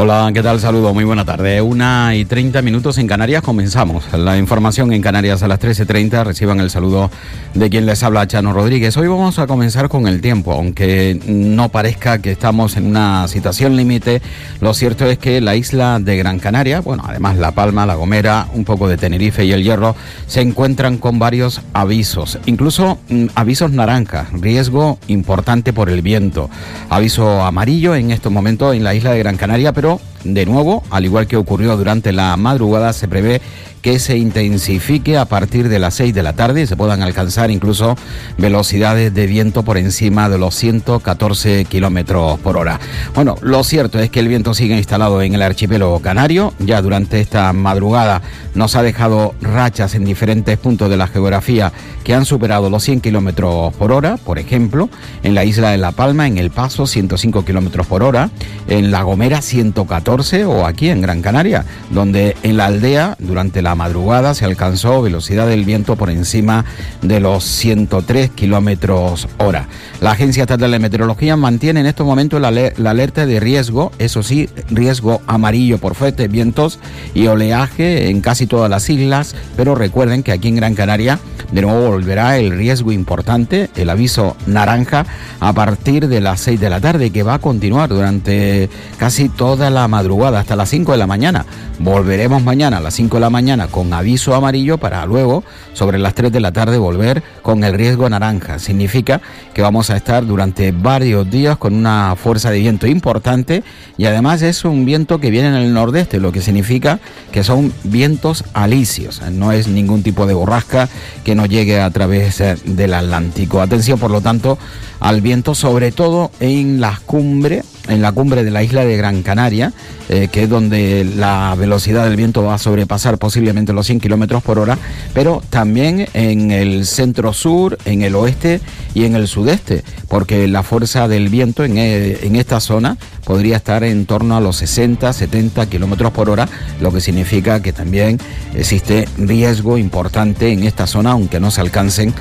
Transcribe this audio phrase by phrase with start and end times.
[0.00, 0.60] Hola, ¿qué tal?
[0.60, 1.60] Saludo, muy buena tarde.
[1.60, 4.04] Una y treinta minutos en Canarias comenzamos.
[4.12, 6.22] La información en Canarias a las 13.30.
[6.22, 7.10] Reciban el saludo
[7.52, 8.96] de quien les habla, Chano Rodríguez.
[8.96, 13.74] Hoy vamos a comenzar con el tiempo, aunque no parezca que estamos en una situación
[13.74, 14.22] límite.
[14.60, 18.46] Lo cierto es que la isla de Gran Canaria, bueno, además La Palma, La Gomera,
[18.54, 19.96] un poco de Tenerife y El Hierro,
[20.28, 26.48] se encuentran con varios avisos, incluso mm, avisos naranja, riesgo importante por el viento.
[26.88, 30.82] Aviso amarillo en estos momentos en la isla de Gran Canaria, pero pero de nuevo,
[30.90, 33.40] al igual que ocurrió durante la madrugada, se prevé
[33.82, 37.50] que se intensifique a partir de las 6 de la tarde y se puedan alcanzar
[37.50, 37.96] incluso
[38.36, 42.80] velocidades de viento por encima de los 114 kilómetros por hora.
[43.14, 46.52] Bueno, lo cierto es que el viento sigue instalado en el archipiélago canario.
[46.58, 48.22] Ya durante esta madrugada
[48.54, 53.00] nos ha dejado rachas en diferentes puntos de la geografía que han superado los 100
[53.00, 54.16] kilómetros por hora.
[54.16, 54.88] Por ejemplo,
[55.22, 58.30] en la isla de La Palma, en El Paso, 105 kilómetros por hora.
[58.66, 63.74] En La Gomera, 114 o aquí en Gran Canaria, donde en la aldea, durante la
[63.74, 66.64] madrugada se alcanzó velocidad del viento por encima
[67.02, 69.68] de los 103 kilómetros hora.
[70.00, 74.22] La Agencia Estatal de Meteorología mantiene en estos momentos la, la, alerta de riesgo, eso
[74.22, 76.78] sí, riesgo amarillo por fuertes vientos
[77.12, 81.18] y oleaje en casi todas las islas, pero recuerden que aquí en Gran Canaria
[81.52, 85.06] de nuevo volverá el riesgo importante, el aviso naranja,
[85.40, 88.68] a partir de las 6 de la tarde, que va a continuar durante
[88.98, 91.44] casi toda la madrugada, hasta las 5 de la mañana.
[91.80, 95.42] Volveremos mañana a las 5 de la mañana con aviso amarillo para luego,
[95.72, 98.60] sobre las 3 de la tarde, volver con el riesgo naranja.
[98.60, 99.20] Significa
[99.54, 103.64] que vamos a estar durante varios días con una fuerza de viento importante
[103.96, 107.00] y además es un viento que viene en el nordeste, lo que significa
[107.32, 109.20] que son vientos alisios.
[109.32, 110.88] No es ningún tipo de borrasca
[111.24, 113.60] que no llegue a través eh, del Atlántico.
[113.60, 114.58] Atención, por lo tanto,
[115.00, 119.22] al viento, sobre todo en las cumbres, en la cumbre de la isla de Gran
[119.22, 119.72] Canaria,
[120.08, 124.42] eh, que es donde la velocidad del viento va a sobrepasar posiblemente los 100 kilómetros
[124.42, 124.78] por hora,
[125.14, 128.60] pero también en el centro sur, en el oeste
[128.94, 133.56] y en el sudeste, porque la fuerza del viento en, eh, en esta zona podría
[133.56, 136.48] estar en torno a los 60, 70 kilómetros por hora,
[136.80, 138.18] lo que significa que también
[138.54, 142.14] existe riesgo importante en esta zona, aunque no se alcancen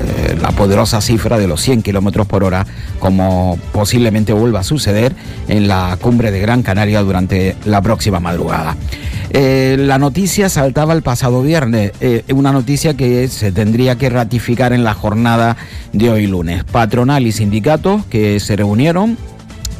[0.00, 2.66] eh, la poderosa cifra de los 100 kilómetros por hora,
[2.98, 5.14] como posiblemente vuelva a suceder
[5.48, 8.76] en la cumbre de Gran Canaria durante la próxima madrugada.
[9.34, 14.74] Eh, la noticia saltaba el pasado viernes, eh, una noticia que se tendría que ratificar
[14.74, 15.56] en la jornada
[15.92, 16.64] de hoy lunes.
[16.64, 19.16] Patronal y sindicatos que se reunieron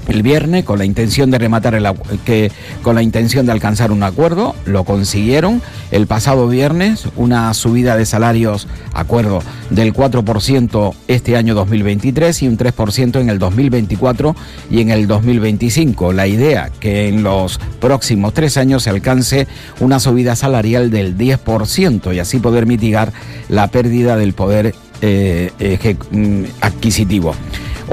[0.08, 1.86] el viernes con la intención de rematar el
[2.24, 2.50] que
[2.82, 5.62] con la intención de alcanzar un acuerdo lo consiguieron.
[5.90, 12.58] El pasado viernes una subida de salarios acuerdo del 4% este año 2023 y un
[12.58, 14.36] 3% en el 2024
[14.70, 19.46] y en el 2025 la idea que en los próximos tres años se alcance
[19.80, 23.12] una subida salarial del 10% y así poder mitigar
[23.48, 27.34] la pérdida del poder eh, mm, adquisitivo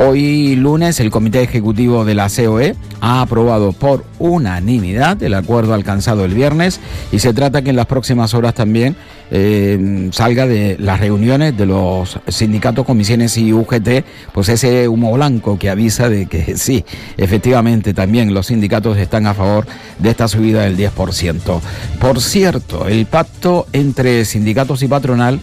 [0.01, 6.23] Hoy lunes el Comité Ejecutivo de la COE ha aprobado por unanimidad el acuerdo alcanzado
[6.23, 6.79] el viernes
[7.11, 8.95] y se trata que en las próximas horas también
[9.29, 15.59] eh, salga de las reuniones de los sindicatos, comisiones y UGT, pues ese humo blanco
[15.59, 16.85] que avisa de que sí,
[17.17, 21.59] efectivamente también los sindicatos están a favor de esta subida del 10%.
[21.99, 25.41] Por cierto, el pacto entre sindicatos y patronal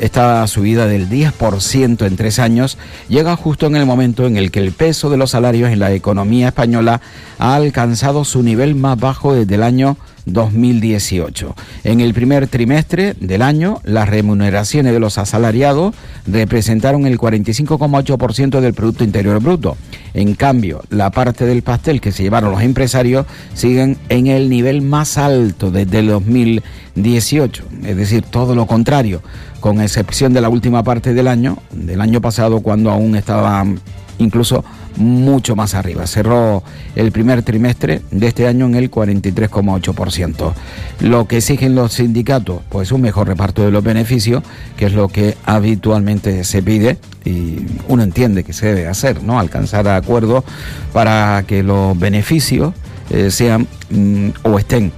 [0.00, 2.78] esta subida del 10% en tres años
[3.08, 5.92] llega justo en el momento en el que el peso de los salarios en la
[5.92, 7.00] economía española
[7.38, 9.96] ha alcanzado su nivel más bajo desde el año
[10.32, 11.54] 2018.
[11.84, 15.94] En el primer trimestre del año, las remuneraciones de los asalariados
[16.26, 19.76] representaron el 45,8% del Producto Interior Bruto.
[20.14, 24.82] En cambio, la parte del pastel que se llevaron los empresarios siguen en el nivel
[24.82, 29.22] más alto desde el 2018, es decir, todo lo contrario,
[29.60, 33.80] con excepción de la última parte del año, del año pasado cuando aún estaban
[34.18, 34.64] incluso
[34.96, 36.06] mucho más arriba.
[36.06, 36.62] Cerró
[36.96, 40.52] el primer trimestre de este año en el 43,8%.
[41.00, 44.42] Lo que exigen los sindicatos, pues un mejor reparto de los beneficios,
[44.76, 47.58] que es lo que habitualmente se pide y
[47.88, 49.38] uno entiende que se debe hacer, ¿no?
[49.38, 50.44] Alcanzar acuerdos
[50.92, 52.74] para que los beneficios
[53.10, 54.92] eh, sean mm, o estén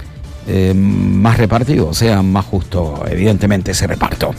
[0.53, 4.35] eh, más repartido, sea más justo, evidentemente, ese reparto.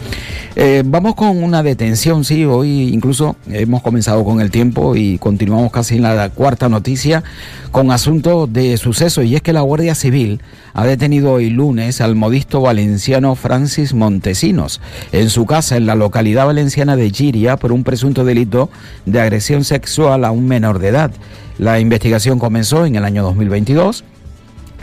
[0.55, 5.73] Eh, vamos con una detención, sí, hoy incluso hemos comenzado con el tiempo y continuamos
[5.73, 7.25] casi en la cuarta noticia
[7.71, 10.43] con asunto de suceso y es que la Guardia Civil
[10.75, 14.83] ha detenido hoy lunes al modisto valenciano Francis Montesinos
[15.13, 18.69] en su casa en la localidad valenciana de Giria por un presunto delito
[19.07, 21.11] de agresión sexual a un menor de edad.
[21.59, 24.05] La investigación comenzó en el año 2022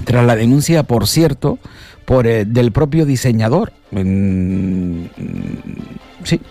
[0.05, 1.59] tras la denuncia, por cierto,
[2.05, 3.71] por, eh, del propio diseñador.
[6.23, 6.41] sí,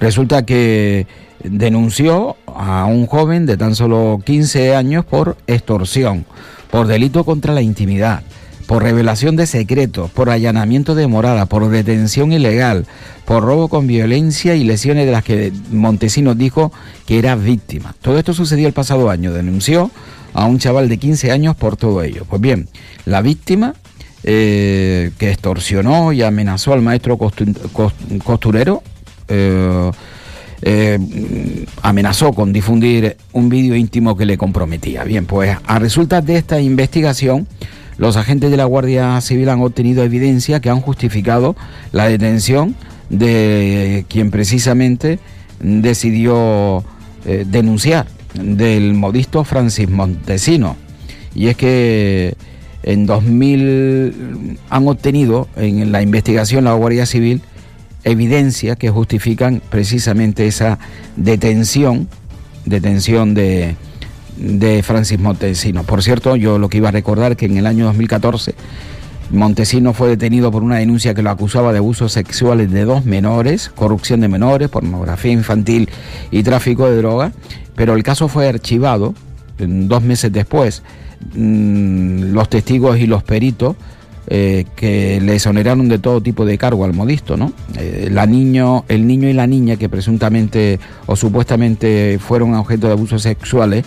[0.00, 1.06] resulta que
[1.42, 6.26] denunció a un joven de tan solo 15 años por extorsión,
[6.70, 8.22] por delito contra la intimidad,
[8.70, 12.86] por revelación de secretos, por allanamiento de morada, por detención ilegal,
[13.24, 16.70] por robo con violencia y lesiones de las que Montesinos dijo
[17.04, 17.96] que era víctima.
[18.00, 19.32] Todo esto sucedió el pasado año.
[19.32, 19.90] Denunció
[20.34, 22.24] a un chaval de 15 años por todo ello.
[22.30, 22.68] Pues bien,
[23.06, 23.74] la víctima
[24.22, 28.84] eh, que extorsionó y amenazó al maestro costurero,
[29.26, 29.90] eh,
[30.62, 35.02] eh, amenazó con difundir un vídeo íntimo que le comprometía.
[35.02, 37.48] Bien, pues a resultas de esta investigación,
[38.00, 41.54] los agentes de la Guardia Civil han obtenido evidencia que han justificado
[41.92, 42.74] la detención
[43.10, 45.18] de quien precisamente
[45.60, 46.82] decidió
[47.24, 50.76] denunciar del modisto Francis Montesino.
[51.34, 52.36] Y es que
[52.84, 57.42] en 2000 han obtenido en la investigación la Guardia Civil
[58.04, 60.78] evidencias que justifican precisamente esa
[61.16, 62.08] detención,
[62.64, 63.76] detención de,
[64.40, 65.84] de Francis Montesino.
[65.84, 68.54] Por cierto, yo lo que iba a recordar que en el año 2014
[69.30, 73.70] Montesino fue detenido por una denuncia que lo acusaba de abusos sexuales de dos menores,
[73.74, 75.88] corrupción de menores, pornografía infantil
[76.30, 77.32] y tráfico de droga,
[77.76, 79.14] pero el caso fue archivado
[79.58, 80.82] dos meses después.
[81.34, 83.76] Mm, los testigos y los peritos
[84.26, 87.52] eh, que le exoneraron de todo tipo de cargo al modisto, ¿no?
[87.76, 92.94] Eh, la niño, el niño y la niña que presuntamente o supuestamente fueron objeto de
[92.94, 93.84] abusos sexuales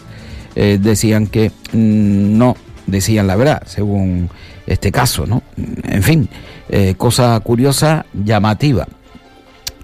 [0.55, 2.55] eh, decían que mm, no
[2.85, 4.29] decían la verdad, según
[4.67, 5.43] este caso, ¿no?
[5.83, 6.29] En fin,
[6.69, 8.87] eh, cosa curiosa, llamativa.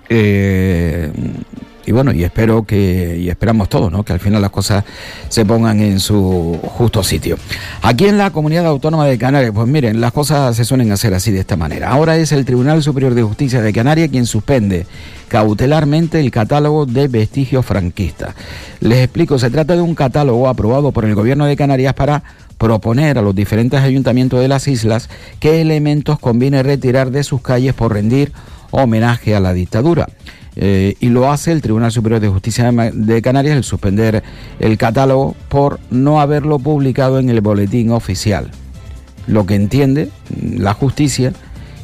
[0.09, 1.11] Eh,
[1.85, 4.03] y bueno, y espero que, y esperamos todos, ¿no?
[4.03, 4.83] Que al final las cosas
[5.27, 7.35] se pongan en su justo sitio.
[7.81, 11.31] Aquí en la comunidad autónoma de Canarias, pues miren, las cosas se suelen hacer así
[11.31, 11.89] de esta manera.
[11.89, 14.85] Ahora es el Tribunal Superior de Justicia de Canarias quien suspende
[15.29, 18.35] cautelarmente el catálogo de vestigios franquistas.
[18.81, 22.23] Les explico, se trata de un catálogo aprobado por el gobierno de Canarias para
[22.57, 25.09] proponer a los diferentes ayuntamientos de las islas
[25.39, 28.33] qué elementos conviene retirar de sus calles por rendir
[28.71, 30.07] homenaje a la dictadura.
[30.55, 34.23] Eh, y lo hace el Tribunal Superior de Justicia de Canarias el suspender
[34.59, 38.51] el catálogo por no haberlo publicado en el boletín oficial,
[39.25, 40.09] lo que entiende
[40.41, 41.31] la justicia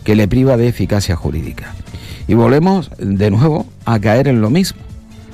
[0.03, 1.73] que le priva de eficacia jurídica.
[2.27, 4.81] Y volvemos de nuevo a caer en lo mismo.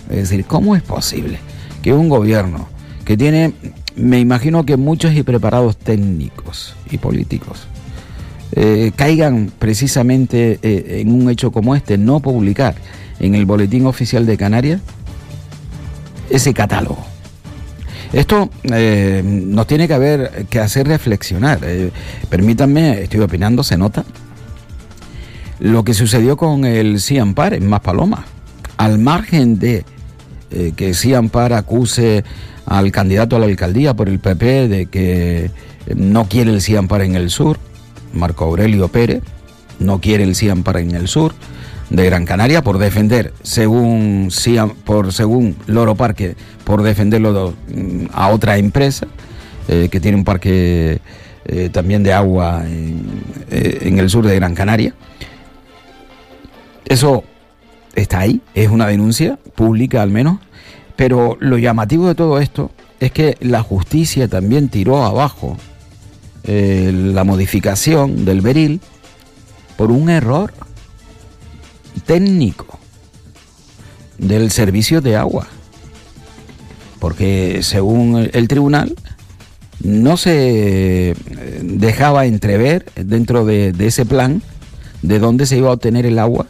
[0.09, 1.39] Es decir, ¿cómo es posible
[1.81, 2.67] que un gobierno
[3.05, 3.53] que tiene
[3.95, 7.67] me imagino que muchos y preparados técnicos y políticos
[8.53, 12.75] eh, caigan precisamente eh, en un hecho como este, no publicar
[13.19, 14.81] en el Boletín Oficial de Canarias
[16.29, 17.05] ese catálogo.
[18.13, 21.59] Esto eh, nos tiene que, haber, que hacer reflexionar.
[22.29, 24.03] permítanme, estoy opinando, se nota.
[25.61, 28.25] Lo que sucedió con el Ciampar en Más Paloma.
[28.75, 29.85] Al margen de
[30.75, 32.25] que Ciampar acuse
[32.65, 35.51] al candidato a la alcaldía por el PP de que
[35.95, 37.57] no quiere el CIAMPAR en el sur,
[38.13, 39.23] Marco Aurelio Pérez,
[39.79, 41.33] no quiere el CIAMPAR en el sur
[41.89, 44.29] de Gran Canaria por defender, según,
[44.85, 49.07] por, según Loro Parque, por defenderlo mm, a otra empresa
[49.67, 50.99] eh, que tiene un parque
[51.45, 53.03] eh, también de agua en,
[53.49, 54.93] eh, en el sur de Gran Canaria.
[56.85, 57.23] Eso
[57.95, 60.39] está ahí, es una denuncia pública al menos,
[60.95, 65.57] pero lo llamativo de todo esto es que la justicia también tiró abajo
[66.43, 68.79] eh, la modificación del beril
[69.77, 70.53] por un error
[72.05, 72.79] técnico
[74.17, 75.47] del servicio de agua.
[76.99, 78.95] Porque según el tribunal
[79.83, 81.15] no se eh,
[81.63, 84.43] dejaba entrever dentro de, de ese plan
[85.01, 86.45] de dónde se iba a obtener el agua,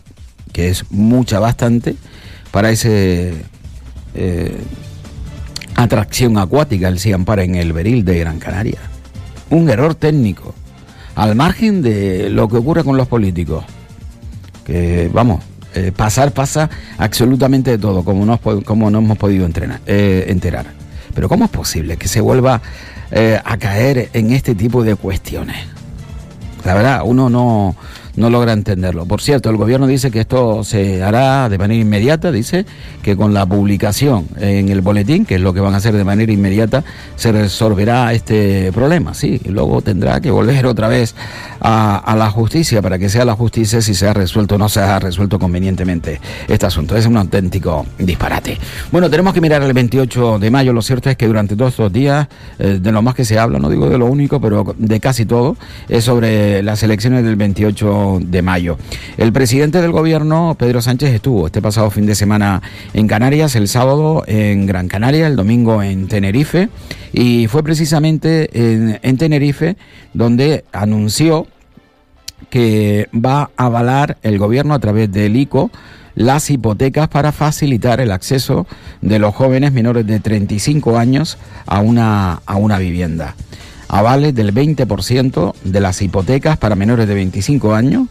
[0.51, 1.95] que es mucha bastante,
[2.51, 3.33] para ese
[4.13, 4.57] eh,
[5.75, 8.79] atracción acuática el Ciampara en el Beril de Gran Canaria.
[9.49, 10.53] Un error técnico,
[11.15, 13.63] al margen de lo que ocurre con los políticos.
[14.65, 15.43] Que vamos,
[15.73, 20.67] eh, pasar pasa absolutamente de todo, como no, como no hemos podido entrenar, eh, enterar.
[21.13, 22.61] Pero ¿cómo es posible que se vuelva
[23.43, 25.57] a caer en este tipo de cuestiones?
[26.63, 27.75] La verdad, uno no,
[28.15, 29.05] no logra entenderlo.
[29.05, 32.65] Por cierto, el gobierno dice que esto se hará de manera inmediata, dice
[33.01, 36.03] que con la publicación en el boletín, que es lo que van a hacer de
[36.03, 36.83] manera inmediata,
[37.15, 41.15] se resolverá este problema, sí, y luego tendrá que volver otra vez
[41.59, 44.81] a, la justicia para que sea la justicia si se ha resuelto o no se
[44.81, 46.95] ha resuelto convenientemente este asunto.
[46.95, 48.57] Es un auténtico disparate.
[48.91, 51.93] Bueno, tenemos que mirar el 28 de mayo, lo cierto es que durante todos estos
[51.93, 52.27] días,
[52.59, 55.25] eh, de lo más que se habla, no digo de lo único, pero de casi
[55.25, 55.55] todo,
[55.87, 58.77] es sobre las elecciones del 28 de mayo.
[59.17, 62.61] El presidente del gobierno, Pedro Sánchez, estuvo este pasado fin de semana
[62.93, 66.69] en Canarias, el sábado en Gran Canaria, el domingo en Tenerife,
[67.13, 68.49] y fue precisamente
[69.01, 69.75] en, Tenerife
[70.13, 71.47] donde anunció
[72.49, 75.71] que va a avalar el gobierno a través del ICO
[76.15, 78.67] las hipotecas para facilitar el acceso
[79.01, 83.35] de los jóvenes menores de 35 años a una, a una vivienda
[83.91, 88.07] avales del 20% de las hipotecas para menores de 25 años,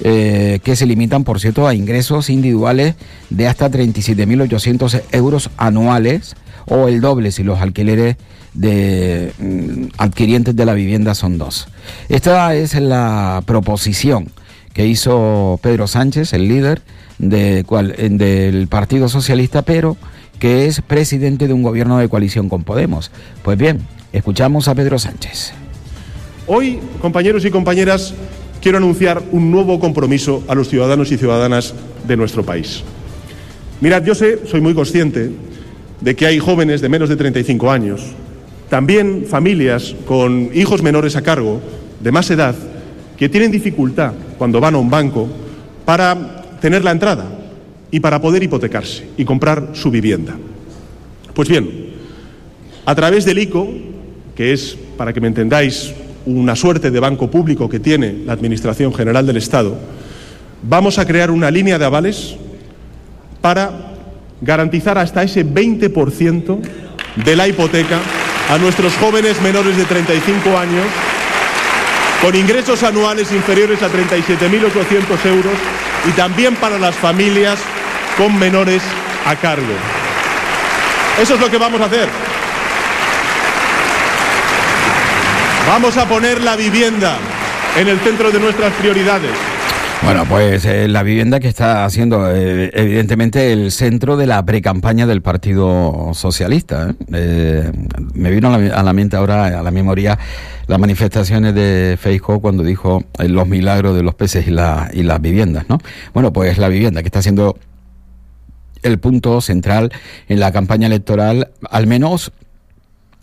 [0.00, 2.96] eh, que se limitan, por cierto, a ingresos individuales
[3.30, 6.34] de hasta 37.800 euros anuales
[6.66, 8.16] o el doble si los alquileres
[8.52, 11.68] de mm, adquirientes de la vivienda son dos.
[12.08, 14.32] Esta es la proposición
[14.72, 16.82] que hizo Pedro Sánchez, el líder
[17.18, 19.96] de, cual, del Partido Socialista, pero
[20.40, 23.12] que es presidente de un gobierno de coalición con Podemos.
[23.42, 23.80] Pues bien,
[24.12, 25.52] Escuchamos a Pedro Sánchez.
[26.48, 28.12] Hoy, compañeros y compañeras,
[28.60, 31.74] quiero anunciar un nuevo compromiso a los ciudadanos y ciudadanas
[32.08, 32.82] de nuestro país.
[33.80, 35.30] Mirad, yo sé, soy muy consciente
[36.00, 38.00] de que hay jóvenes de menos de 35 años,
[38.68, 41.60] también familias con hijos menores a cargo,
[42.00, 42.56] de más edad,
[43.16, 45.28] que tienen dificultad cuando van a un banco
[45.84, 47.26] para tener la entrada
[47.92, 50.36] y para poder hipotecarse y comprar su vivienda.
[51.32, 51.90] Pues bien,
[52.86, 53.89] a través del ICO
[54.40, 55.92] que es, para que me entendáis,
[56.24, 59.76] una suerte de banco público que tiene la Administración General del Estado,
[60.62, 62.36] vamos a crear una línea de avales
[63.42, 63.70] para
[64.40, 66.58] garantizar hasta ese 20%
[67.22, 68.00] de la hipoteca
[68.48, 70.86] a nuestros jóvenes menores de 35 años
[72.22, 75.52] con ingresos anuales inferiores a 37.800 euros
[76.08, 77.58] y también para las familias
[78.16, 78.80] con menores
[79.26, 79.74] a cargo.
[81.20, 82.29] Eso es lo que vamos a hacer.
[85.70, 87.16] Vamos a poner la vivienda
[87.78, 89.30] en el centro de nuestras prioridades.
[90.02, 95.06] Bueno, pues eh, la vivienda que está haciendo eh, evidentemente el centro de la precampaña
[95.06, 96.92] del Partido Socialista.
[97.12, 97.70] ¿eh?
[98.14, 100.18] me vino a la, mente ahora, a la memoria,
[100.66, 105.20] las manifestaciones de Feijóo cuando dijo los milagros de los peces y, la, y las
[105.20, 105.78] viviendas, ¿no?
[106.12, 107.56] Bueno, pues la vivienda que está haciendo
[108.82, 109.92] el punto central
[110.28, 112.32] en la campaña electoral, al menos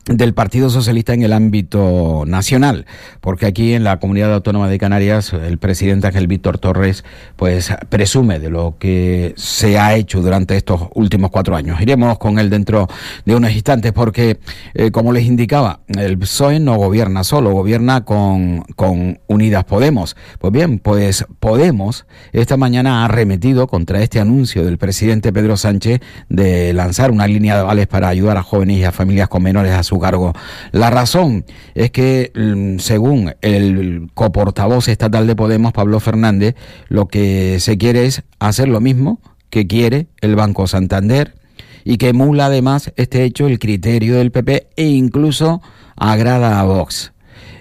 [0.07, 2.85] del Partido Socialista en el ámbito nacional,
[3.21, 7.03] porque aquí en la Comunidad Autónoma de Canarias el presidente Ángel Víctor Torres
[7.35, 11.81] pues presume de lo que se ha hecho durante estos últimos cuatro años.
[11.81, 12.87] Iremos con él dentro
[13.25, 14.39] de unos instantes porque,
[14.73, 20.15] eh, como les indicaba, el PSOE no gobierna solo, gobierna con, con Unidas Podemos.
[20.39, 26.01] Pues bien, pues Podemos esta mañana ha arremetido contra este anuncio del presidente Pedro Sánchez
[26.29, 29.73] de lanzar una línea de vales para ayudar a jóvenes y a familias con menores
[29.73, 30.33] a su cargo.
[30.71, 36.55] La razón es que, mm, según el coportavoz estatal de Podemos, Pablo Fernández,
[36.87, 41.35] lo que se quiere es hacer lo mismo que quiere el Banco Santander
[41.83, 45.61] y que emula además este hecho el criterio del PP e incluso
[45.95, 47.13] agrada a Vox.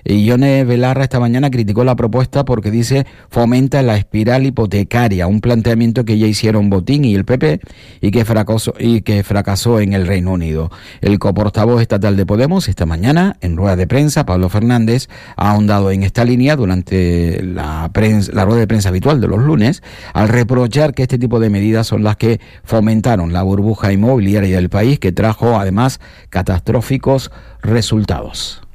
[0.08, 6.04] Ione Belarra esta mañana criticó la propuesta porque dice fomenta la espiral hipotecaria, un planteamiento
[6.04, 7.60] que ya hicieron Botín y el PP
[8.00, 10.70] y que fracasó, y que fracasó en el Reino Unido.
[11.00, 15.90] El coportavoz estatal de Podemos esta mañana en rueda de prensa, Pablo Fernández, ha ahondado
[15.90, 17.90] en esta línea durante la,
[18.32, 19.82] la rueda de prensa habitual de los lunes
[20.14, 24.68] al reprochar que este tipo de medidas son las que fomentaron la burbuja inmobiliaria del
[24.68, 27.32] país que trajo además catastróficos
[27.62, 28.65] resultados.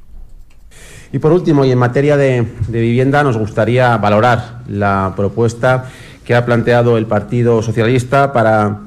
[1.12, 5.84] Y por último, y en materia de, vivienda, nos gustaría valorar la propuesta
[6.24, 8.80] que ha planteado el Partido Socialista para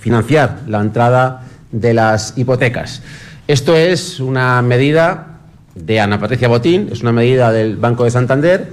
[0.00, 3.02] financiar la entrada de las hipotecas.
[3.46, 5.40] Esto es una medida
[5.74, 8.70] de Ana Patricia Botín, es una medida del Banco de Santander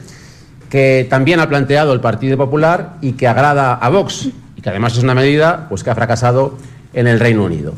[0.70, 4.96] que también ha planteado el Partido Popular y que agrada a Vox y que además
[4.96, 6.58] es una medida pues, que ha fracasado
[6.94, 7.74] en el Reino Unido.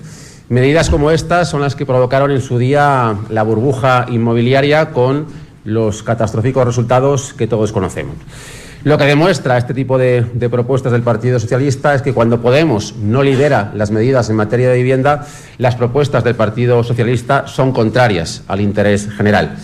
[0.51, 5.27] Medidas como estas son las que provocaron en su día la burbuja inmobiliaria con
[5.63, 8.17] los catastróficos resultados que todos conocemos.
[8.84, 13.24] Lo que demuestra este tipo de, propuestas del Partido Socialista es que cuando Podemos no
[13.24, 15.25] lidera las medidas en materia de vivienda,
[15.58, 19.55] las propuestas del Partido Socialista son contrarias al interés general.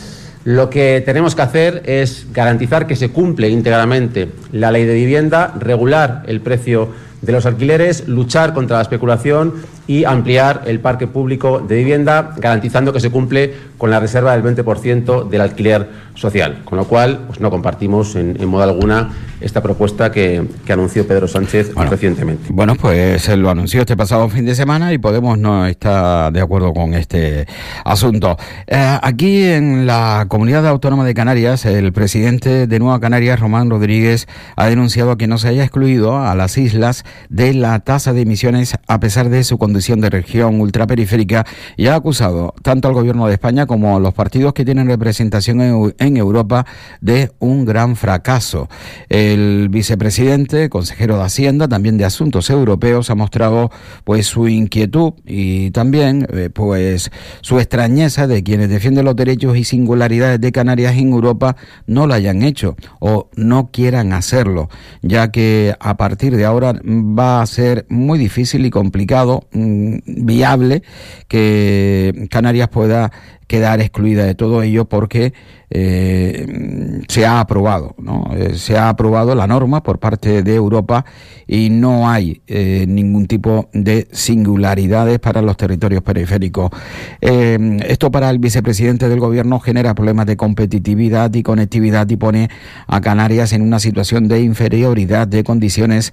[0.46, 5.54] Lo que tenemos que hacer es garantizar que se cumple íntegramente la ley de vivienda,
[5.60, 9.54] regular el precio de los alquileres, luchar contra la especulación
[9.88, 14.44] y ampliar el parque público de vivienda, garantizando que se cumple con la reserva del
[14.44, 16.62] 20% del alquiler social.
[16.66, 19.10] Con lo cual, pues no compartimos en, en modo alguna
[19.40, 22.48] esta propuesta que, que anunció Pedro Sánchez bueno, recientemente.
[22.50, 26.42] Bueno, pues él lo anunció este pasado fin de semana y Podemos no está de
[26.42, 27.48] acuerdo con este
[27.86, 28.36] asunto.
[28.66, 34.28] Eh, aquí en la Comunidad Autónoma de Canarias, el presidente de Nueva Canarias, Román Rodríguez,
[34.56, 38.76] ha denunciado que no se haya excluido a las islas de la tasa de emisiones
[38.88, 41.46] a pesar de su condición de región ultraperiférica
[41.76, 45.94] y ha acusado tanto al gobierno de España como a los partidos que tienen representación
[45.98, 46.66] en, Europa
[47.02, 48.70] de un gran fracaso.
[49.10, 53.72] El vicepresidente, consejero de Hacienda, también de Asuntos Europeos, ha mostrado
[54.04, 57.12] pues su inquietud y también eh, pues
[57.42, 62.14] su extrañeza de quienes defienden los derechos y singularidades de Canarias en Europa no lo
[62.14, 64.70] hayan hecho o no quieran hacerlo,
[65.02, 66.74] ya que a partir de ahora
[67.18, 70.84] va a ser muy difícil y complicado, mmm, viable,
[71.28, 73.12] que Canarias pueda
[73.48, 75.34] quedar excluida de todo ello porque
[75.70, 78.32] eh, se ha aprobado, ¿no?
[78.34, 81.04] Eh, se ha aprobado la norma por parte de Europa
[81.46, 86.72] y no hay eh, ningún tipo de singularidades para los territorios periféricos.
[87.20, 92.50] Esto para el vicepresidente del gobierno genera problemas de competitividad y conectividad y pone
[92.88, 96.12] a Canarias en una situación de inferioridad de condiciones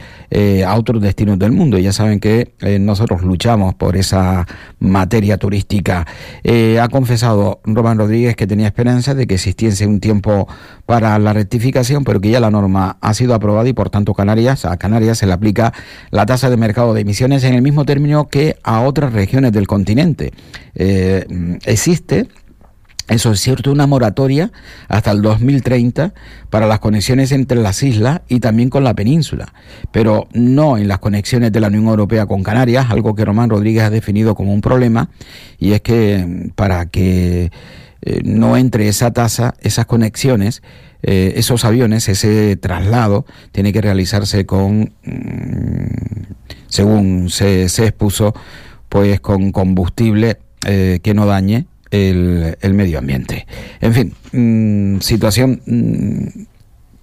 [0.66, 1.78] a otros destinos del mundo.
[1.78, 4.46] Ya saben que nosotros luchamos por esa
[4.78, 6.06] materia turística.
[6.80, 7.23] ha confesado
[7.64, 10.48] Román Rodríguez que tenía esperanza de que existiese un tiempo
[10.86, 14.64] para la rectificación, pero que ya la norma ha sido aprobada y por tanto Canarias,
[14.64, 15.72] a Canarias se le aplica
[16.10, 19.66] la tasa de mercado de emisiones en el mismo término que a otras regiones del
[19.66, 20.32] continente.
[20.74, 21.26] Eh,
[21.64, 22.28] existe
[23.08, 24.50] eso es cierto, una moratoria
[24.88, 26.14] hasta el 2030
[26.48, 29.52] para las conexiones entre las islas y también con la península,
[29.92, 33.82] pero no en las conexiones de la Unión Europea con Canarias, algo que Román Rodríguez
[33.82, 35.10] ha definido como un problema,
[35.58, 37.50] y es que para que
[38.00, 40.62] eh, no entre esa tasa, esas conexiones,
[41.02, 45.84] eh, esos aviones, ese traslado, tiene que realizarse con, mmm,
[46.68, 48.34] según se, se, expuso,
[48.88, 53.46] pues con combustible eh, que no dañe el, medio ambiente.
[53.80, 56.44] En fin, mmm, situación mmm,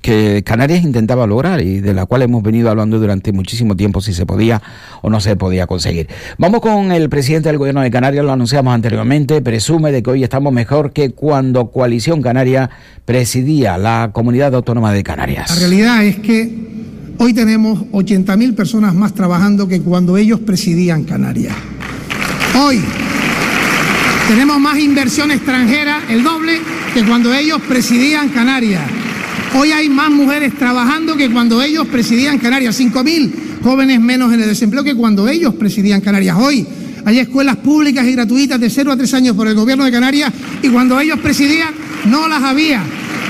[0.02, 4.14] que Canarias intentaba lograr y de la cual hemos venido hablando durante muchísimo tiempo si
[4.14, 4.62] se podía
[5.02, 6.08] o no se podía conseguir.
[6.38, 10.24] Vamos con el presidente del gobierno de Canarias, lo anunciamos anteriormente, presume de que hoy
[10.24, 12.70] estamos mejor que cuando Coalición Canaria
[13.06, 15.52] presidía la comunidad autónoma de Canarias.
[15.52, 16.52] La realidad es que
[17.20, 21.56] hoy tenemos 80.000 personas más trabajando que cuando ellos presidían Canarias.
[22.60, 22.82] Hoy
[24.32, 26.62] tenemos más inversión extranjera, el doble,
[26.94, 28.82] que cuando ellos presidían Canarias.
[29.56, 32.80] Hoy hay más mujeres trabajando que cuando ellos presidían Canarias.
[32.80, 33.30] 5.000
[33.62, 36.38] jóvenes menos en el desempleo que cuando ellos presidían Canarias.
[36.40, 36.66] Hoy
[37.04, 40.32] hay escuelas públicas y gratuitas de 0 a 3 años por el gobierno de Canarias
[40.62, 41.74] y cuando ellos presidían
[42.06, 42.82] no las había.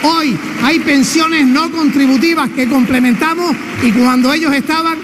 [0.03, 4.99] Hoy hay pensiones no contributivas que complementamos y cuando ellos estaban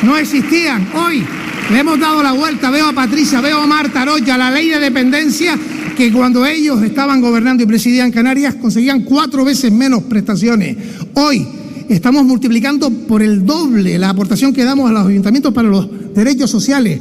[0.00, 0.88] no existían.
[0.94, 1.22] Hoy
[1.70, 4.78] le hemos dado la vuelta, veo a Patricia, veo a Marta Rocha, la ley de
[4.78, 5.58] dependencia
[5.96, 10.76] que cuando ellos estaban gobernando y presidían Canarias conseguían cuatro veces menos prestaciones.
[11.14, 11.46] Hoy
[11.88, 16.50] estamos multiplicando por el doble la aportación que damos a los ayuntamientos para los derechos
[16.50, 17.00] sociales,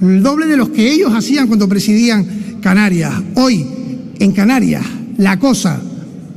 [0.00, 3.12] el doble de los que ellos hacían cuando presidían Canarias.
[3.34, 3.66] Hoy
[4.18, 4.84] en Canarias
[5.18, 5.80] la cosa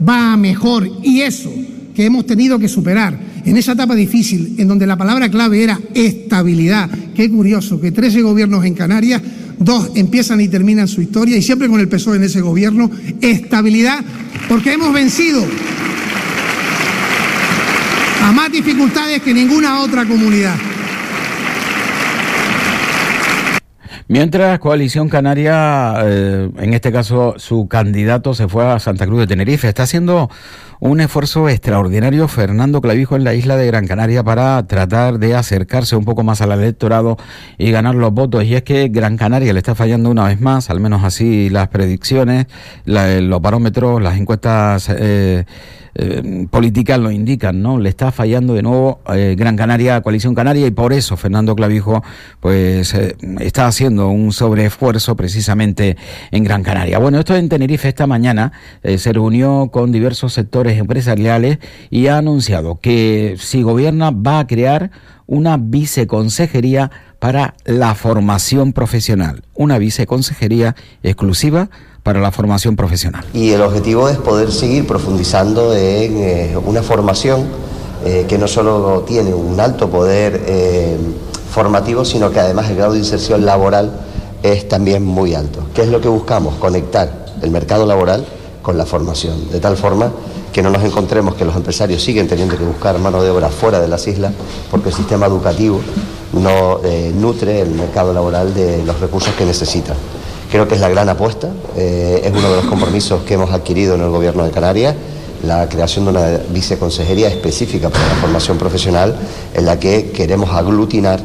[0.07, 1.51] va mejor y eso
[1.95, 5.79] que hemos tenido que superar en esa etapa difícil, en donde la palabra clave era
[5.93, 6.89] estabilidad.
[7.19, 9.21] Qué curioso que 13 gobiernos en Canarias
[9.57, 13.99] dos empiezan y terminan su historia y siempre con el PSOE en ese gobierno, estabilidad,
[14.47, 15.43] porque hemos vencido
[18.23, 20.55] a más dificultades que ninguna otra comunidad.
[24.07, 29.27] Mientras Coalición Canaria, eh, en este caso su candidato se fue a Santa Cruz de
[29.27, 30.29] Tenerife, está haciendo
[30.79, 35.95] un esfuerzo extraordinario Fernando Clavijo en la isla de Gran Canaria para tratar de acercarse
[35.95, 37.17] un poco más al electorado
[37.57, 38.45] y ganar los votos.
[38.45, 41.67] Y es que Gran Canaria le está fallando una vez más, al menos así las
[41.67, 42.47] predicciones,
[42.85, 44.89] la, los barómetros, las encuestas.
[44.89, 45.45] Eh,
[45.95, 47.79] eh, políticas lo indican, ¿no?
[47.79, 52.03] Le está fallando de nuevo eh, Gran Canaria, Coalición Canaria, y por eso Fernando Clavijo,
[52.39, 55.97] pues, eh, está haciendo un sobreesfuerzo precisamente
[56.31, 56.99] en Gran Canaria.
[56.99, 58.51] Bueno, esto en Tenerife esta mañana
[58.83, 64.47] eh, se reunió con diversos sectores empresariales y ha anunciado que si gobierna va a
[64.47, 64.91] crear
[65.25, 71.69] una viceconsejería para la formación profesional, una viceconsejería exclusiva
[72.03, 73.23] para la formación profesional.
[73.33, 77.45] Y el objetivo es poder seguir profundizando en eh, una formación
[78.05, 80.97] eh, que no solo tiene un alto poder eh,
[81.51, 83.91] formativo, sino que además el grado de inserción laboral
[84.41, 85.67] es también muy alto.
[85.73, 86.55] ¿Qué es lo que buscamos?
[86.55, 88.25] Conectar el mercado laboral
[88.61, 90.11] con la formación, de tal forma
[90.51, 93.79] que no nos encontremos que los empresarios siguen teniendo que buscar mano de obra fuera
[93.79, 94.33] de las islas
[94.71, 95.79] porque el sistema educativo
[96.33, 99.93] no eh, nutre el mercado laboral de los recursos que necesita.
[100.51, 103.95] Creo que es la gran apuesta, eh, es uno de los compromisos que hemos adquirido
[103.95, 104.95] en el Gobierno de Canarias,
[105.43, 109.15] la creación de una viceconsejería específica para la formación profesional
[109.53, 111.21] en la que queremos aglutinar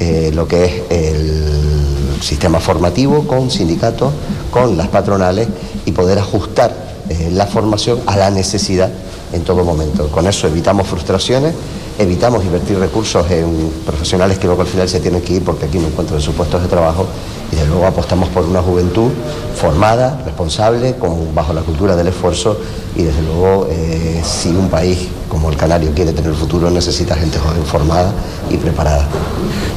[0.00, 4.12] eh, lo que es el sistema formativo con sindicatos,
[4.50, 5.48] con las patronales
[5.86, 6.83] y poder ajustar
[7.32, 8.90] la formación a la necesidad
[9.32, 10.08] en todo momento.
[10.08, 11.54] Con eso evitamos frustraciones
[11.98, 15.78] evitamos invertir recursos en profesionales que luego al final se tienen que ir porque aquí
[15.78, 17.06] no encuentran sus puestos de trabajo
[17.52, 19.10] y de luego apostamos por una juventud
[19.54, 22.58] formada, responsable, con, bajo la cultura del esfuerzo
[22.96, 27.38] y desde luego eh, si un país como el Canario quiere tener futuro necesita gente
[27.38, 28.12] joven formada
[28.50, 29.08] y preparada.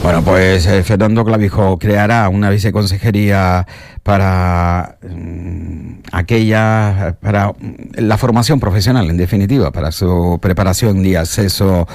[0.03, 3.65] Bueno, pues eh, Fernando Clavijo creará una viceconsejería
[4.07, 7.51] para mm, aquella, para
[7.95, 11.85] la formación profesional, en definitiva, para su preparación y acceso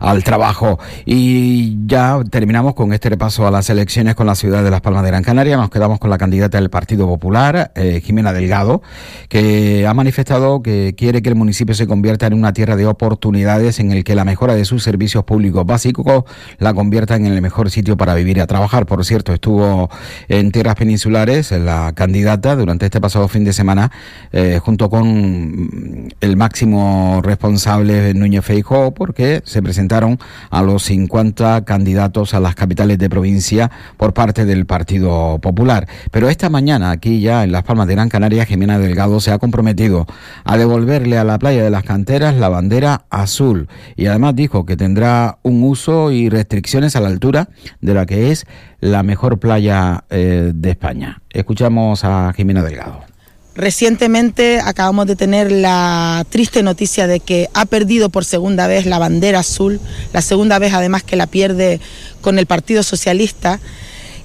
[0.00, 0.78] al trabajo.
[1.06, 5.02] Y ya terminamos con este repaso a las elecciones con la ciudad de Las Palmas
[5.02, 5.56] de Gran Canaria.
[5.56, 7.31] Nos quedamos con la candidata del Partido Popular,
[7.74, 8.82] eh, Jimena Delgado,
[9.28, 13.80] que ha manifestado que quiere que el municipio se convierta en una tierra de oportunidades
[13.80, 16.24] en el que la mejora de sus servicios públicos básicos
[16.58, 18.84] la convierta en el mejor sitio para vivir y a trabajar.
[18.84, 19.88] Por cierto, estuvo
[20.28, 23.90] en tierras peninsulares la candidata durante este pasado fin de semana
[24.32, 30.18] eh, junto con el máximo responsable Núñez Feijóo porque se presentaron
[30.50, 35.88] a los 50 candidatos a las capitales de provincia por parte del Partido Popular.
[36.10, 39.38] Pero esta mañana aquí ya en Las Palmas de Gran Canaria Jimena Delgado se ha
[39.38, 40.06] comprometido
[40.44, 44.76] a devolverle a la playa de las canteras la bandera azul y además dijo que
[44.76, 47.48] tendrá un uso y restricciones a la altura
[47.80, 48.46] de la que es
[48.80, 51.22] la mejor playa eh, de España.
[51.30, 53.12] Escuchamos a Jimena Delgado.
[53.54, 58.98] Recientemente acabamos de tener la triste noticia de que ha perdido por segunda vez la
[58.98, 59.78] bandera azul,
[60.14, 61.78] la segunda vez además que la pierde
[62.22, 63.60] con el Partido Socialista.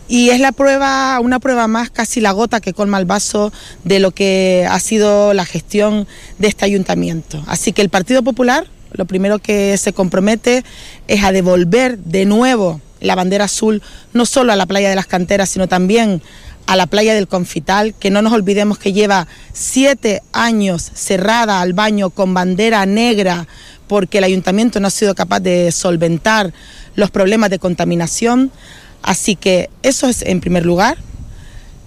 [0.07, 3.51] Y es la prueba, una prueba más, casi la gota que colma el vaso
[3.83, 7.43] de lo que ha sido la gestión de este ayuntamiento.
[7.47, 10.63] Así que el Partido Popular lo primero que se compromete
[11.07, 15.07] es a devolver de nuevo la bandera azul no solo a la playa de las
[15.07, 16.21] canteras, sino también
[16.65, 21.73] a la playa del Confital, que no nos olvidemos que lleva siete años cerrada al
[21.73, 23.47] baño con bandera negra
[23.87, 26.53] porque el ayuntamiento no ha sido capaz de solventar
[26.95, 28.51] los problemas de contaminación.
[29.01, 30.97] Así que eso es en primer lugar.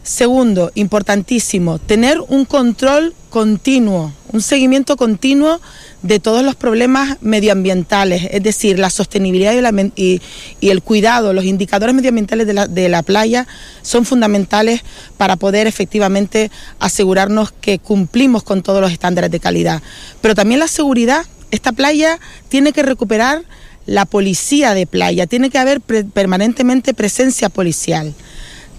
[0.03, 5.61] Segundo, importantísimo, tener un control continuo, un seguimiento continuo
[6.03, 9.53] de todos los problemas medioambientales, es decir, la sostenibilidad
[9.95, 10.21] y,
[10.63, 13.47] el cuidado, los indicadores medioambientales de la, de la playa
[13.83, 14.83] son fundamentales
[15.19, 19.83] para poder efectivamente asegurarnos que cumplimos con todos los estándares de calidad.
[20.23, 22.19] Pero también la seguridad, esta playa
[22.49, 23.43] tiene que recuperar
[23.91, 28.15] la policía de playa, tiene que haber permanentemente presencia policial.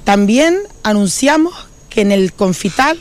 [0.05, 1.53] También anunciamos
[1.89, 2.97] que en el Confital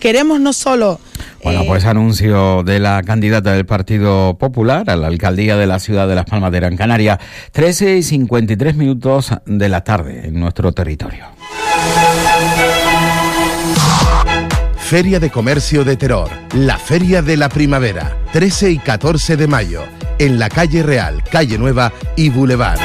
[0.00, 0.98] queremos no solo...
[1.44, 6.08] Bueno, pues anuncio de la candidata del Partido Popular a la alcaldía de la ciudad
[6.08, 7.20] de Las Palmas de Gran Canaria,
[7.52, 11.26] 13 y 53 minutos de la tarde en nuestro territorio.
[14.78, 19.84] Feria de Comercio de Terror, la Feria de la Primavera, 13 y 14 de mayo,
[20.22, 22.78] en la calle Real, calle Nueva y Boulevard.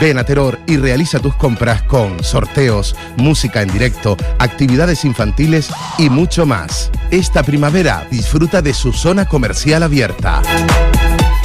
[0.00, 6.08] Ven a Terror y realiza tus compras con sorteos, música en directo, actividades infantiles y
[6.08, 6.90] mucho más.
[7.10, 10.40] Esta primavera disfruta de su zona comercial abierta.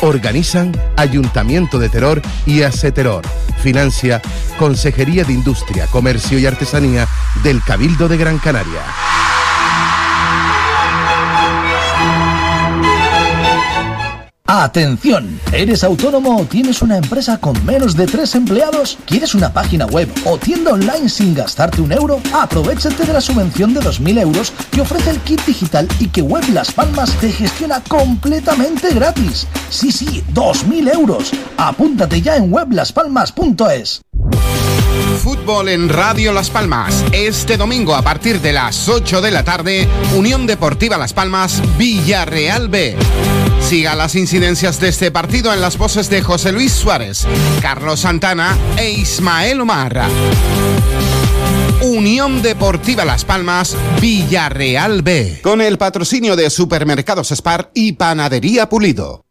[0.01, 3.23] Organizan Ayuntamiento de Terror y Terror.
[3.61, 4.21] Financia
[4.57, 7.05] Consejería de Industria, Comercio y Artesanía
[7.43, 8.83] del Cabildo de Gran Canaria.
[14.63, 18.97] Atención, ¿eres autónomo o tienes una empresa con menos de tres empleados?
[19.05, 22.21] ¿Quieres una página web o tienda online sin gastarte un euro?
[22.33, 26.45] Aprovechate de la subvención de 2.000 euros que ofrece el kit digital y que Web
[26.53, 29.45] Las Palmas te gestiona completamente gratis.
[29.69, 31.31] Sí, sí, 2.000 euros.
[31.57, 34.03] Apúntate ya en weblaspalmas.es.
[35.21, 37.03] Fútbol en Radio Las Palmas.
[37.11, 42.69] Este domingo a partir de las 8 de la tarde, Unión Deportiva Las Palmas, Villarreal
[42.69, 42.95] B.
[43.65, 47.25] Siga las incidencias de este partido en las voces de José Luis Suárez,
[47.63, 50.03] Carlos Santana e Ismael Omar.
[51.81, 55.39] Unión Deportiva Las Palmas, Villarreal B.
[55.41, 59.25] Con el patrocinio de Supermercados Spar y Panadería Pulido.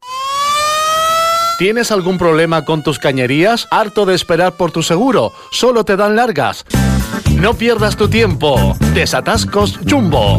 [1.61, 3.69] ¿Tienes algún problema con tus cañerías?
[3.71, 5.33] ¿Harto de esperar por tu seguro?
[5.53, 6.65] Solo te dan largas.
[7.31, 8.77] No pierdas tu tiempo.
[8.95, 10.39] Desatascos Jumbo.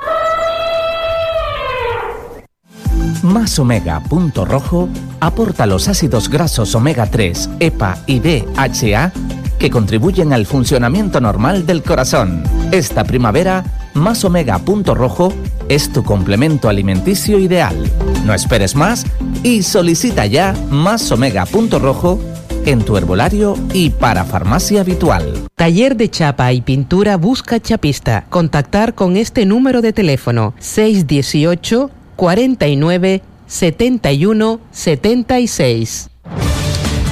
[3.22, 4.88] Más Omega Punto Rojo
[5.20, 9.12] aporta los ácidos grasos omega 3, EPA y DHA
[9.58, 12.42] que contribuyen al funcionamiento normal del corazón.
[12.72, 13.62] Esta primavera,
[13.94, 15.32] Más Omega Punto Rojo
[15.68, 17.76] es tu complemento alimenticio ideal.
[18.24, 19.06] No esperes más
[19.44, 22.18] y solicita ya Más Omega Punto Rojo
[22.66, 25.48] en tu herbolario y para farmacia habitual.
[25.54, 28.26] Taller de chapa y pintura busca chapista.
[28.30, 36.08] Contactar con este número de teléfono 618 49 71 76.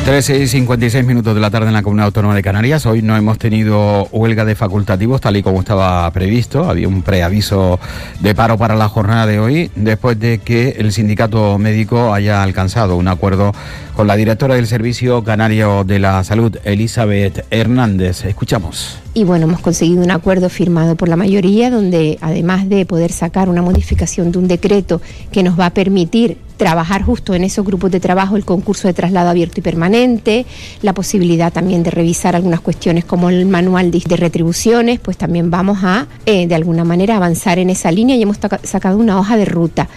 [0.05, 2.87] 13 y 56 minutos de la tarde en la Comunidad Autónoma de Canarias.
[2.87, 6.69] Hoy no hemos tenido huelga de facultativos tal y como estaba previsto.
[6.69, 7.79] Había un preaviso
[8.19, 12.97] de paro para la jornada de hoy después de que el sindicato médico haya alcanzado
[12.97, 13.53] un acuerdo
[14.01, 18.25] con la directora del Servicio Canario de la Salud, Elizabeth Hernández.
[18.25, 18.99] Escuchamos.
[19.13, 23.51] Y bueno, hemos conseguido un acuerdo firmado por la mayoría donde además de poder sacar
[23.51, 27.91] una modificación de un decreto que nos va a permitir trabajar justo en esos grupos
[27.91, 30.45] de trabajo el concurso de traslado abierto y permanente,
[30.83, 35.79] la posibilidad también de revisar algunas cuestiones como el manual de, retribuciones, pues también vamos
[35.83, 39.47] a eh, de alguna manera avanzar en esa línea y hemos sacado una hoja de
[39.47, 39.89] ruta.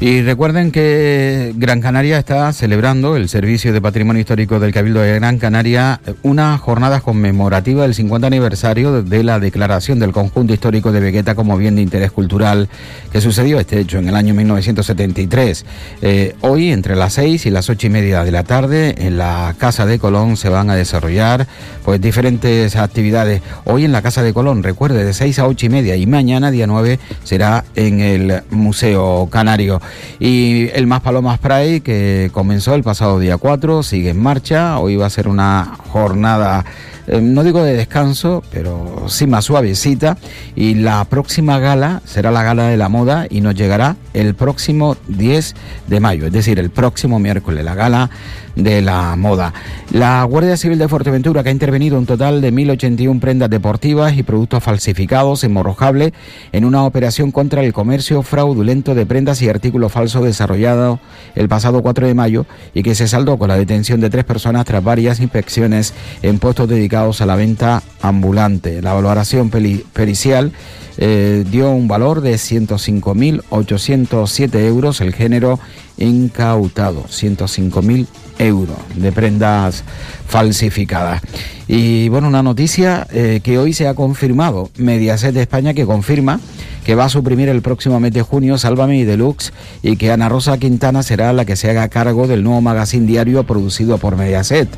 [0.00, 5.14] Y recuerden que Gran Canaria está celebrando el Servicio de Patrimonio Histórico del Cabildo de
[5.14, 10.98] Gran Canaria una jornada conmemorativa del 50 aniversario de la declaración del conjunto histórico de
[10.98, 12.68] Vegueta como bien de interés cultural
[13.12, 15.64] que sucedió este hecho en el año 1973.
[16.02, 19.54] Eh, hoy, entre las seis y las ocho y media de la tarde, en la
[19.56, 21.46] Casa de Colón se van a desarrollar
[21.84, 23.40] pues diferentes actividades.
[23.66, 26.50] Hoy en la Casa de Colón, recuerde, de seis a ocho y media y mañana,
[26.50, 29.80] día 9, será en el Museo Canario.
[30.18, 34.78] Y el Más Palomas Pride, que comenzó el pasado día 4, sigue en marcha.
[34.78, 36.64] Hoy va a ser una jornada
[37.10, 40.18] eh, no digo de descanso, pero sí más suavecita.
[40.54, 44.96] Y la próxima gala será la gala de la moda y nos llegará el próximo
[45.08, 45.54] 10
[45.86, 48.10] de mayo, es decir, el próximo miércoles, la gala
[48.58, 49.54] de la moda.
[49.90, 54.22] La Guardia Civil de Fuerteventura, que ha intervenido un total de 1.081 prendas deportivas y
[54.22, 56.12] productos falsificados en Morrojable
[56.52, 61.00] en una operación contra el comercio fraudulento de prendas y artículos falsos desarrollado
[61.34, 64.66] el pasado 4 de mayo y que se saldó con la detención de tres personas
[64.66, 68.82] tras varias inspecciones en puestos dedicados a la venta ambulante.
[68.82, 70.52] La valoración pericial
[70.98, 75.60] eh, dio un valor de 105.807 euros el género
[75.96, 78.06] incautado, 105.000
[78.38, 79.84] euros de prendas
[80.26, 81.22] falsificadas.
[81.66, 86.40] Y bueno, una noticia eh, que hoy se ha confirmado, Mediaset de España que confirma
[86.84, 90.30] que va a suprimir el próximo mes de junio Sálvame y Deluxe y que Ana
[90.30, 94.68] Rosa Quintana será la que se haga cargo del nuevo magazine diario producido por Mediaset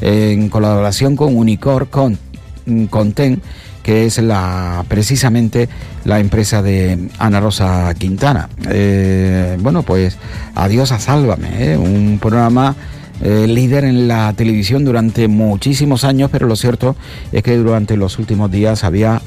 [0.00, 3.42] en colaboración con Unicor Content
[3.82, 5.68] que es la precisamente
[6.04, 8.48] la empresa de Ana Rosa Quintana.
[8.68, 10.16] Eh, bueno, pues
[10.54, 11.76] Adiós a Sálvame, ¿eh?
[11.76, 12.74] un programa
[13.22, 16.96] eh, líder en la televisión durante muchísimos años, pero lo cierto
[17.32, 19.20] es que durante los últimos días había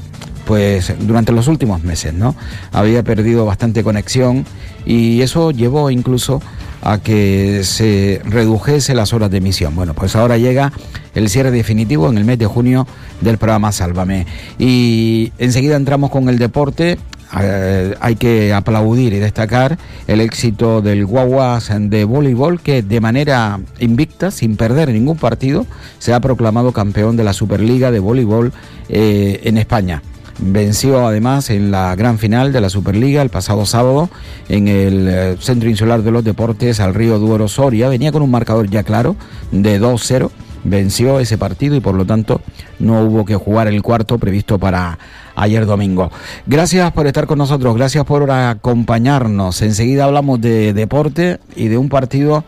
[0.44, 2.36] pues durante los últimos meses, ¿no?
[2.72, 4.44] Había perdido bastante conexión
[4.84, 6.42] y eso llevó incluso
[6.82, 9.74] a que se redujese las horas de emisión.
[9.74, 10.70] Bueno, pues ahora llega
[11.14, 12.86] el cierre definitivo en el mes de junio
[13.22, 14.26] del programa Sálvame.
[14.58, 16.98] Y enseguida entramos con el deporte.
[17.40, 23.60] Eh, hay que aplaudir y destacar el éxito del Guaguas de voleibol que de manera
[23.80, 25.66] invicta, sin perder ningún partido,
[25.98, 28.52] se ha proclamado campeón de la Superliga de voleibol
[28.88, 30.02] eh, en España.
[30.38, 34.10] Venció además en la gran final de la Superliga el pasado sábado
[34.48, 37.88] en el eh, Centro Insular de los Deportes al Río Duero Soria.
[37.88, 39.16] Venía con un marcador ya claro
[39.52, 40.30] de 2-0.
[40.64, 42.40] Venció ese partido y por lo tanto
[42.78, 44.98] no hubo que jugar el cuarto previsto para
[45.34, 46.10] ayer domingo.
[46.46, 49.62] Gracias por estar con nosotros, gracias por acompañarnos.
[49.62, 52.44] Enseguida hablamos de deporte y de un partido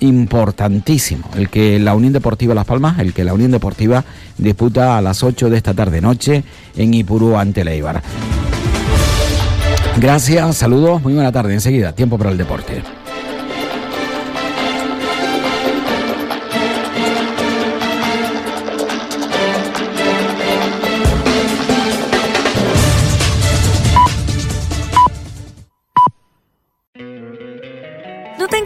[0.00, 4.04] importantísimo, el que la Unión Deportiva Las Palmas, el que la Unión Deportiva
[4.36, 6.44] disputa a las 8 de esta tarde noche
[6.76, 8.02] en Ipurú ante Leibar.
[9.98, 11.54] Gracias, saludos, muy buena tarde.
[11.54, 12.82] Enseguida, tiempo para el deporte.